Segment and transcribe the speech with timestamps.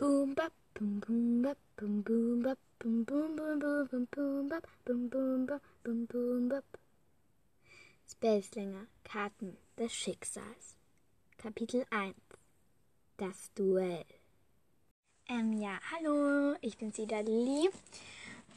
[0.00, 4.66] Boom bap boom boom bap boom boom bap boom boom boom boom boom boom bap
[4.86, 6.64] boom boom bap boom boom bap.
[8.08, 10.78] Spellslinger, Karten des Schicksals.
[11.36, 12.14] Kapitel 1
[13.18, 14.06] Das Duell.
[15.28, 17.68] Ähm, ja, hallo, ich bin Sidali.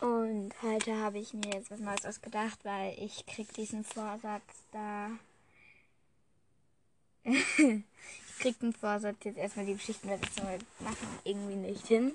[0.00, 5.10] Und heute habe ich mir jetzt was Neues ausgedacht, weil ich krieg diesen Vorsatz da.
[7.58, 12.14] ich krieg den Vorsatz, jetzt erstmal die Geschichtenwerte zu machen, irgendwie nicht hin.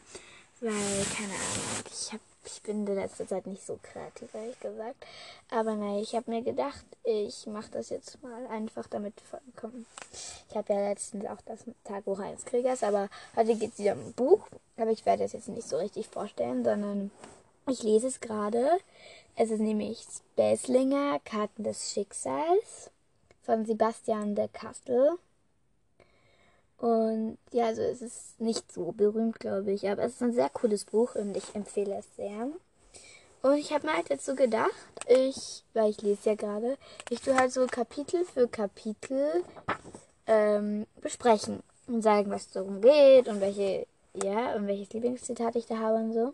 [0.62, 5.06] Weil, keine Ahnung, ich, hab, ich bin in letzter Zeit nicht so kreativ, ehrlich gesagt.
[5.50, 9.86] Aber naja, ich habe mir gedacht, ich mache das jetzt mal einfach damit vollkommen.
[10.50, 14.06] Ich habe ja letztens auch das Tagebuch eines Kriegers, aber heute geht es wieder um
[14.06, 14.48] ein Buch.
[14.78, 17.12] Aber ich werde es jetzt nicht so richtig vorstellen, sondern
[17.68, 18.80] ich lese es gerade.
[19.36, 22.92] Es ist nämlich Späßlinger, Karten des Schicksals
[23.44, 25.18] von Sebastian de Castel.
[26.78, 30.50] Und ja, also es ist nicht so berühmt, glaube ich, aber es ist ein sehr
[30.50, 32.48] cooles Buch und ich empfehle es sehr.
[33.44, 34.72] Und ich habe mir halt so gedacht,
[35.08, 36.78] ich, weil ich lese ja gerade,
[37.10, 39.44] ich tue halt so Kapitel für Kapitel
[40.28, 45.78] ähm, besprechen und sagen, was darum geht und welche, ja, und welches Lieblingszitat ich da
[45.80, 46.34] habe und so.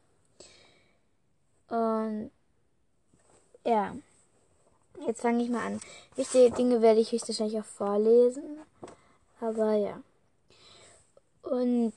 [1.70, 2.31] Und
[3.66, 3.96] ja,
[5.06, 5.80] jetzt fange ich mal an.
[6.16, 8.59] Wichtige Dinge werde ich höchstwahrscheinlich auch vorlesen.
[9.40, 10.02] Aber ja.
[11.44, 11.94] Und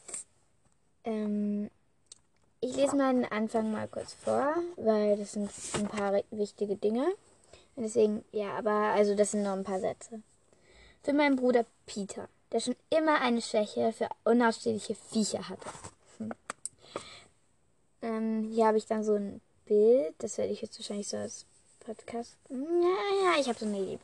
[1.04, 1.70] ähm,
[2.60, 7.06] ich lese mal den Anfang mal kurz vor, weil das sind ein paar wichtige Dinge.
[7.76, 10.22] Und deswegen, ja, aber also das sind noch ein paar Sätze.
[11.02, 15.66] Für meinen Bruder Peter, der schon immer eine Schwäche für unausstehliche Viecher hatte.
[16.18, 16.32] Hm.
[18.02, 20.14] Ähm, hier habe ich dann so ein Bild.
[20.18, 21.46] Das werde ich jetzt wahrscheinlich so als
[21.80, 22.36] Podcast.
[22.48, 22.56] Ja,
[23.24, 23.98] ja, ich habe so eine Idee.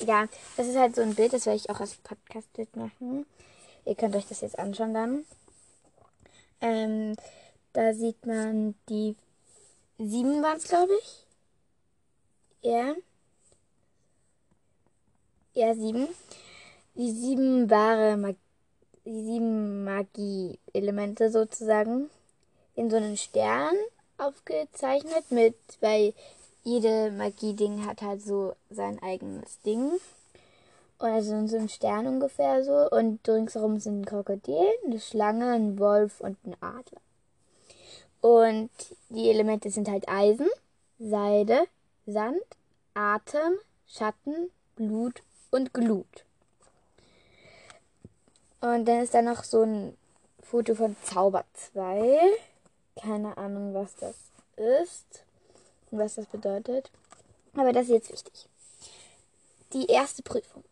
[0.00, 0.28] Egal.
[0.56, 3.26] Das ist halt so ein Bild, das werde ich auch als Podcast-Bild machen.
[3.86, 5.24] Ihr könnt euch das jetzt anschauen dann.
[6.60, 7.16] Ähm,
[7.72, 9.16] da sieht man die
[9.98, 11.26] sieben waren es, glaube ich.
[12.62, 12.94] Ja.
[15.54, 16.08] Ja, sieben.
[16.94, 18.36] Die sieben wahre Mag
[19.06, 22.10] die sieben Magie-Elemente sozusagen.
[22.74, 23.74] In so einem Stern
[24.18, 26.12] aufgezeichnet mit, weil
[26.62, 29.90] jede Magie-Ding hat halt so sein eigenes Ding.
[30.98, 32.88] Und also so ein Stern ungefähr so.
[32.90, 37.00] Und ringsherum sind ein Krokodil, eine Schlange, ein Wolf und ein Adler.
[38.20, 38.70] Und
[39.08, 40.48] die Elemente sind halt Eisen,
[40.98, 41.66] Seide,
[42.06, 42.42] Sand,
[42.92, 43.54] Atem,
[43.86, 46.24] Schatten, Blut und Glut.
[48.60, 49.96] Und dann ist da noch so ein
[50.42, 52.20] Foto von Zauber 2.
[53.00, 54.16] Keine Ahnung, was das
[54.56, 55.24] ist
[55.98, 56.90] was das bedeutet.
[57.54, 58.48] Aber das ist jetzt wichtig.
[59.72, 60.64] Die erste Prüfung.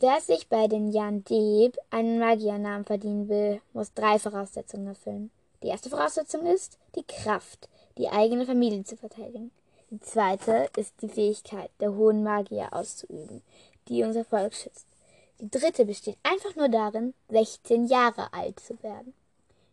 [0.00, 5.30] Wer sich bei den Jan Deb einen Magiernamen verdienen will, muss drei Voraussetzungen erfüllen.
[5.62, 9.52] Die erste Voraussetzung ist die Kraft, die eigene Familie zu verteidigen.
[9.90, 13.42] Die zweite ist die Fähigkeit, der hohen Magier auszuüben,
[13.88, 14.86] die unser Volk schützt.
[15.40, 19.14] Die dritte besteht einfach nur darin, 16 Jahre alt zu werden.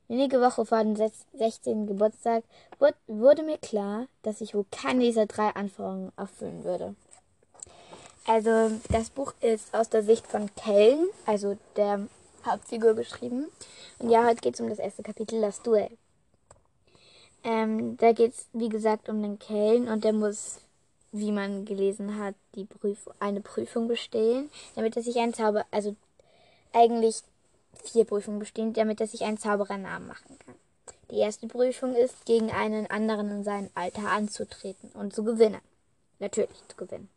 [0.10, 1.86] Wenige Wochen vor dem 16.
[1.86, 2.44] Geburtstag
[3.06, 6.96] wurde mir klar, dass ich wohl keine dieser drei Anforderungen erfüllen würde.
[8.26, 12.08] Also das Buch ist aus der Sicht von Kellen, also der
[12.44, 13.52] Hauptfigur geschrieben.
[14.00, 15.92] Und ja, heute geht es um das erste Kapitel, das Duell.
[17.44, 20.60] Ähm, da geht es, wie gesagt, um den Kellen und der muss,
[21.12, 25.96] wie man gelesen hat, die Prüf eine Prüfung bestehen, damit er sich einen Zauber, also
[26.74, 27.22] eigentlich
[27.84, 30.56] vier Prüfungen bestehen, damit er sich einen Zauberernamen machen kann.
[31.12, 35.62] Die erste Prüfung ist, gegen einen anderen in seinem Alter anzutreten und zu gewinnen.
[36.20, 37.10] Natürlich zu gewinnen.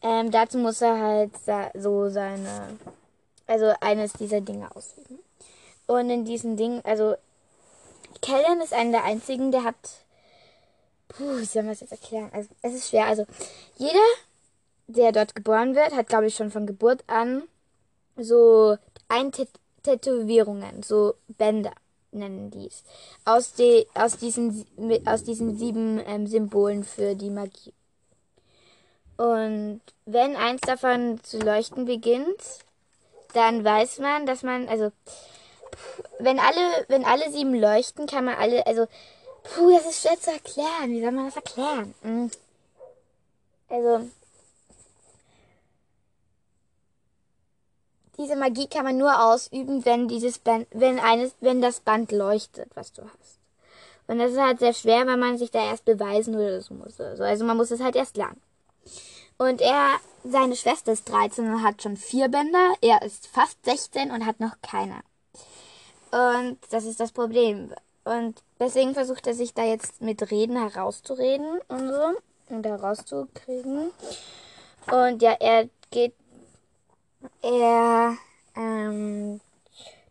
[0.00, 1.32] Ähm, dazu muss er halt
[1.74, 2.78] so seine,
[3.46, 5.18] also eines dieser Dinge ausüben.
[5.86, 7.16] Und in diesen Dingen, also
[8.22, 9.76] Kellen ist einer der einzigen, der hat,
[11.08, 12.30] puh, wie soll man das jetzt erklären?
[12.32, 13.06] Also es ist schwer.
[13.06, 13.26] Also
[13.76, 13.98] jeder,
[14.86, 17.42] der dort geboren wird, hat, glaube ich, schon von Geburt an
[18.16, 18.78] so
[19.14, 19.32] ein
[19.82, 21.72] Tätowierungen, so Bänder
[22.10, 22.82] nennen dies.
[23.24, 24.66] Aus, de, aus, diesen,
[25.04, 27.72] aus diesen sieben ähm, Symbolen für die Magie.
[29.16, 32.58] Und wenn eins davon zu leuchten beginnt,
[33.32, 34.90] dann weiß man, dass man, also,
[36.18, 38.86] wenn alle, wenn alle sieben leuchten, kann man alle, also,
[39.42, 40.90] puh, das ist schwer zu erklären.
[40.90, 41.94] Wie soll man das erklären?
[42.02, 42.30] Hm.
[43.68, 44.08] Also,
[48.18, 52.70] diese Magie kann man nur ausüben, wenn dieses Band, wenn eines, wenn das Band leuchtet,
[52.74, 53.38] was du hast.
[54.06, 57.00] Und das ist halt sehr schwer, weil man sich da erst beweisen oder so muss.
[57.00, 58.40] Also man muss es halt erst lernen.
[59.38, 62.74] Und er, seine Schwester ist 13 und hat schon vier Bänder.
[62.80, 65.00] Er ist fast 16 und hat noch keine.
[66.10, 67.72] Und das ist das Problem.
[68.04, 72.54] Und deswegen versucht er sich da jetzt mit Reden herauszureden und so.
[72.54, 73.90] Und herauszukriegen.
[74.92, 76.14] Und ja, er geht.
[77.42, 78.16] Er
[78.56, 79.40] ähm,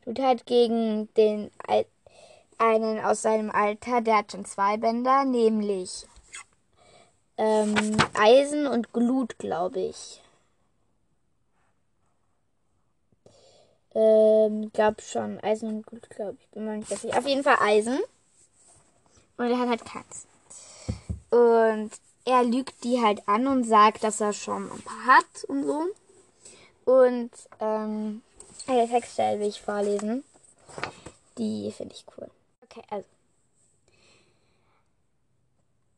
[0.04, 1.52] tut halt gegen den
[2.58, 6.08] einen aus seinem Alter, der hat schon zwei Bänder, nämlich
[7.38, 10.22] ähm, Eisen und Glut, glaube ich.
[13.96, 15.40] Ähm, glaub schon.
[15.42, 16.48] Eisen und Glut, glaube ich.
[16.50, 17.18] Bin mir nicht sicher.
[17.18, 18.00] Auf jeden Fall Eisen.
[19.38, 20.28] Und er hat halt keins.
[21.30, 21.92] Und
[22.26, 25.88] er lügt die halt an und sagt, dass er schon ein paar hat und so.
[26.86, 28.22] Und ähm,
[28.68, 30.24] eine Textstelle will ich vorlesen.
[31.38, 32.30] Die finde ich cool.
[32.64, 33.08] Okay, also.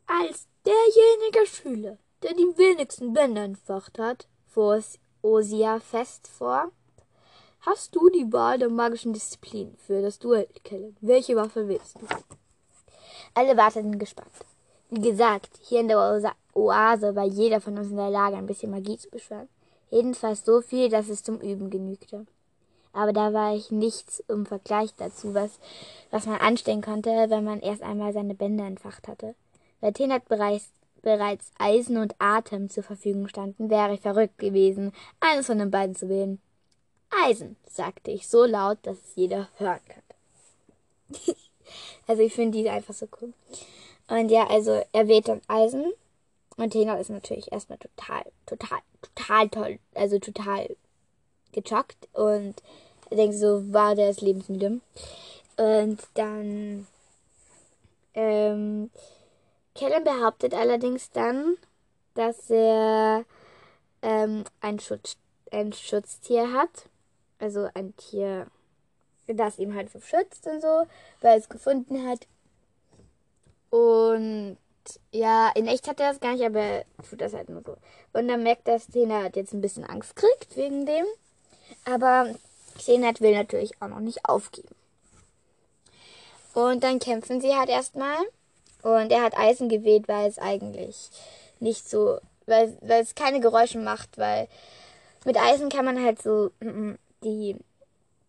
[0.08, 4.82] Als derjenige Schüler, der die wenigsten Bänder entfacht hat, fuhr
[5.22, 6.72] Osia fest vor,
[7.62, 10.96] hast du die Wahl der magischen Disziplin für das Duell, Kellen.
[11.02, 12.08] Welche Waffe willst du?
[13.34, 14.32] Alle warteten gespannt.
[14.90, 15.98] Wie gesagt, hier in der
[16.54, 19.50] Oase war jeder von uns in der Lage, ein bisschen Magie zu beschwören.
[19.90, 22.26] Jedenfalls so viel, dass es zum Üben genügte.
[22.94, 25.60] Aber da war ich nichts im Vergleich dazu, was,
[26.12, 29.36] was man anstellen konnte, wenn man erst einmal seine Bänder entfacht hatte.
[29.82, 30.70] Weil Tenat bereits,
[31.02, 35.96] bereits Eisen und Atem zur Verfügung standen, wäre ich verrückt gewesen, eines von den beiden
[35.96, 36.40] zu wählen.
[37.24, 41.36] Eisen, sagte ich so laut, dass es jeder hören konnte.
[42.08, 43.34] also ich finde die einfach so cool.
[44.08, 45.92] Und ja, also er wählt dann Eisen.
[46.57, 49.80] Und Tenor ist natürlich erstmal total, total, total toll.
[49.94, 50.75] Also total
[51.52, 52.62] gechockt und
[53.12, 54.80] denkt so, war der ist lebensmüde.
[55.57, 56.88] Und dann
[58.13, 58.90] ähm,
[59.74, 61.57] Kellen behauptet allerdings dann,
[62.13, 63.25] dass er
[64.01, 65.18] ähm, ein, Schutz,
[65.51, 66.90] ein Schutztier hat.
[67.40, 68.48] Also ein Tier,
[69.28, 70.88] das ihm halt so schützt und so,
[71.22, 72.28] weil es gefunden hat.
[73.69, 74.58] Und
[75.12, 77.78] ja, in echt hat er das gar nicht, aber er tut das halt nur so.
[78.14, 81.06] Und dann merkt er, dass Tina jetzt ein bisschen Angst kriegt wegen dem.
[81.86, 82.34] Aber
[82.78, 84.76] Xenat will natürlich auch noch nicht aufgeben.
[86.54, 88.18] Und dann kämpfen sie halt erstmal.
[88.82, 91.10] Und er hat Eisen gewählt, weil es eigentlich
[91.60, 94.48] nicht so, weil, weil es keine Geräusche macht, weil
[95.26, 97.56] mit Eisen kann man halt so mm, mm, die,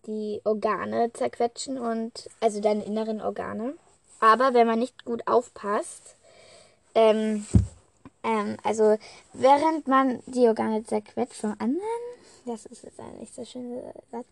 [0.07, 3.75] die Organe zerquetschen und, also deine inneren Organe.
[4.19, 6.17] Aber wenn man nicht gut aufpasst,
[6.97, 7.47] ähm,
[8.23, 8.97] ähm, also
[9.35, 11.83] während man die Organe zerquetscht vom anderen,
[12.47, 14.27] das ist jetzt ein nicht so schöner Satz,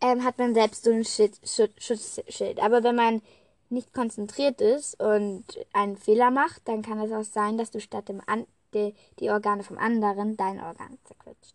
[0.00, 2.58] ähm, hat man selbst so ein Schild, Schutzschild.
[2.60, 3.22] Aber wenn man
[3.68, 8.08] nicht konzentriert ist und einen Fehler macht, dann kann es auch sein, dass du statt
[8.08, 11.54] dem An die, die Organe vom anderen dein Organ zerquetscht.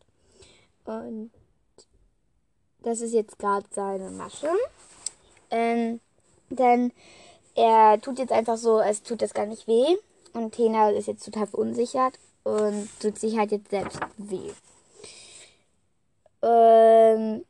[0.86, 1.32] Und
[2.84, 4.50] das ist jetzt gerade seine Masche.
[5.50, 6.00] Ähm,
[6.50, 6.92] denn
[7.56, 9.98] er tut jetzt einfach so, es tut das gar nicht weh.
[10.34, 14.52] Und Tena ist jetzt total verunsichert und tut sich halt jetzt selbst weh.
[16.44, 17.46] Ähm,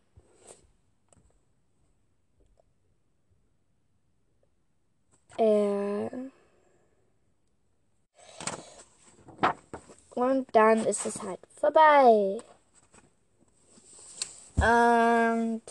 [5.37, 6.09] äh,
[10.15, 12.39] und dann ist es halt vorbei.
[14.57, 15.61] Und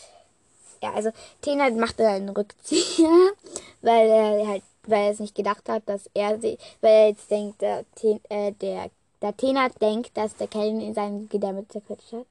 [0.82, 1.10] ja, also
[1.42, 3.32] Tena macht einen Rückzieher,
[3.82, 7.30] weil er halt, weil er es nicht gedacht hat, dass er sie, weil er jetzt
[7.30, 7.84] denkt, der,
[8.28, 8.90] äh, der,
[9.22, 12.26] der Tena denkt, dass der Kellen in seinem Gedämme zerquetscht hat.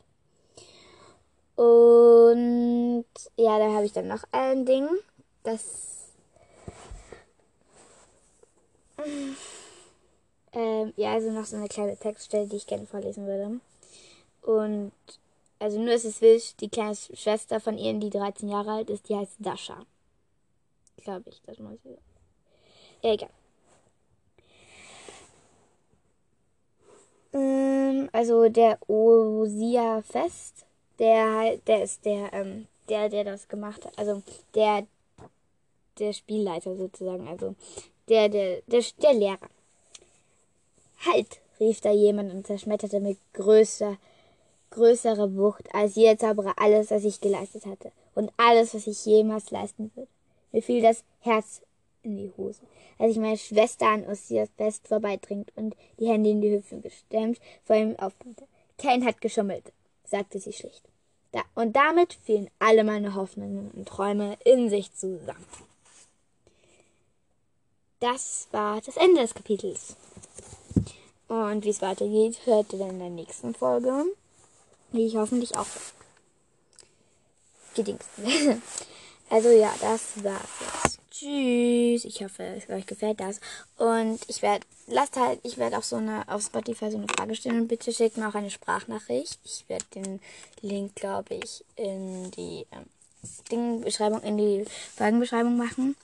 [1.56, 4.88] Und ja, da habe ich dann noch ein Ding,
[5.44, 5.63] das
[10.53, 13.60] ähm, ja, also noch so eine kleine Textstelle, die ich gerne vorlesen würde.
[14.41, 14.91] Und
[15.60, 19.10] also nur ist es wild, die kleine Schwester von ihr, die 13 Jahre alt ist,
[19.10, 19.86] die heißt Dasha.
[20.98, 22.09] Glaube ich, das muss ich.
[23.01, 23.29] Ja, egal.
[27.34, 30.65] Ähm, also der Osia Fest
[31.00, 33.98] der der ist der, ähm, der, der das gemacht hat.
[33.98, 34.22] Also
[34.53, 34.86] der,
[35.98, 37.27] der Spielleiter sozusagen.
[37.27, 37.56] Also
[38.10, 39.50] der, der, der, der Lehrer.
[41.06, 43.98] Halt, rief da jemand und zerschmetterte mit größer,
[44.72, 47.91] größerer Wucht als jeder Zauberer alles, was ich geleistet hatte.
[48.15, 50.10] Und alles, was ich jemals leisten würde.
[50.51, 51.62] Mir fiel das Herz
[52.10, 52.62] in die Hose,
[52.98, 57.39] als ich meine Schwester an Ossias Fest vorbeidringt und die Hände in die Hüften gestemmt
[57.63, 58.46] vor ihm aufpumpte.
[58.78, 59.72] Kane hat geschummelt,
[60.06, 60.84] sagte sie schlicht.
[61.32, 65.46] Da, und damit fielen alle meine Hoffnungen und Träume in sich zusammen.
[68.00, 69.96] Das war das Ende des Kapitels.
[71.28, 74.06] Und wie es weitergeht, hört ihr dann in der nächsten Folge,
[74.94, 75.68] die ich hoffentlich auch
[77.75, 78.10] gedingst.
[79.32, 81.00] Also ja, das war's jetzt.
[81.20, 82.06] Tschüss.
[82.06, 83.42] Ich hoffe, euch gefällt das.
[83.78, 87.36] Und ich werde, lasst halt, ich werde auch so eine, auf Spotify so eine Frage
[87.36, 89.38] stellen und bitte schickt mir auch eine Sprachnachricht.
[89.44, 90.22] Ich werde den
[90.62, 92.86] Link, glaube ich, in die ähm,
[93.52, 95.98] Dingbeschreibung, in die Folgenbeschreibung machen.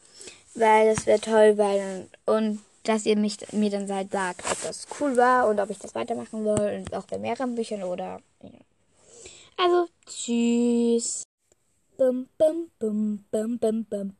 [0.53, 4.61] Weil das wäre toll, weil dann, und dass ihr mich, mir dann halt sagt, ob
[4.63, 8.21] das cool war und ob ich das weitermachen will und auch bei mehreren Büchern oder,
[8.43, 8.49] ja.
[9.57, 11.23] Also, tschüss.
[11.97, 14.13] Bum, bum, bum, bum, bum, bum.